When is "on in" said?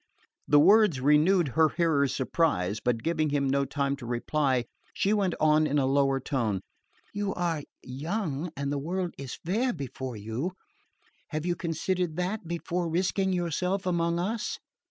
5.39-5.77